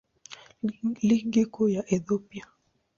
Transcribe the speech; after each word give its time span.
Ligi 1.07 1.43
Kuu 1.45 1.69
ya 1.75 1.83
Ethiopia. 1.95 2.45